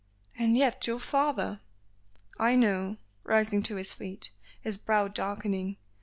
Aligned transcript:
"And 0.35 0.57
yet 0.57 0.87
your 0.87 0.97
father" 0.97 1.59
"I 2.49 2.55
know," 2.55 2.97
rising 3.23 3.61
to 3.61 3.75
his 3.75 3.93
feet, 3.93 4.31
his 4.59 4.75
brow 4.75 5.07
darkening. 5.07 5.77